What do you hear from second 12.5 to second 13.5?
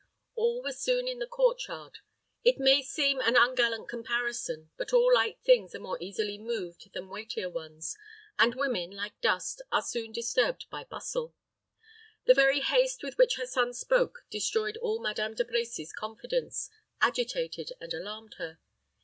haste with which her